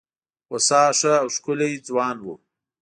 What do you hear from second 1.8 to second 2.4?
ځوان وو.